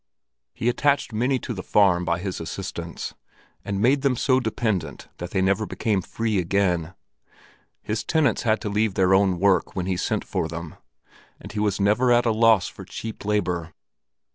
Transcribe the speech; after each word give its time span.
He 0.55 0.67
attached 0.67 1.13
many 1.13 1.37
to 1.37 1.53
the 1.53 1.61
farm 1.61 2.05
by 2.05 2.17
his 2.17 2.41
assistance, 2.41 3.13
and 3.63 3.79
made 3.79 4.01
them 4.01 4.15
so 4.15 4.39
dependent 4.39 5.09
that 5.19 5.29
they 5.29 5.43
never 5.43 5.67
became 5.67 6.01
free 6.01 6.39
again. 6.39 6.95
His 7.83 8.03
tenants 8.03 8.41
had 8.41 8.59
to 8.61 8.69
leave 8.69 8.95
their 8.95 9.13
own 9.13 9.37
work 9.39 9.75
when 9.75 9.85
he 9.85 9.97
sent 9.97 10.25
for 10.25 10.47
them, 10.47 10.73
and 11.39 11.51
he 11.51 11.59
was 11.59 11.79
never 11.79 12.11
at 12.11 12.25
a 12.25 12.31
loss 12.31 12.67
for 12.67 12.83
cheap 12.83 13.23
labor. 13.25 13.75